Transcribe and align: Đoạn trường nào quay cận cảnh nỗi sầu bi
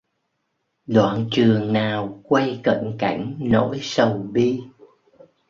Đoạn 0.87 1.27
trường 1.31 1.73
nào 1.73 2.19
quay 2.23 2.59
cận 2.63 2.95
cảnh 2.99 3.35
nỗi 3.39 3.79
sầu 3.81 4.27
bi 4.31 4.61